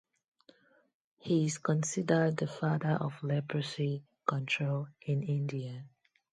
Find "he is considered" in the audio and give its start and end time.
1.19-2.37